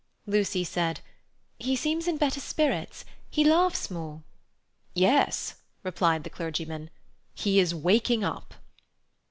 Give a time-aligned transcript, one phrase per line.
[0.25, 1.01] Lucy said,
[1.59, 3.05] "He seems in better spirits.
[3.29, 4.23] He laughs more."
[4.95, 6.89] "Yes," replied the clergyman.
[7.35, 8.55] "He is waking up."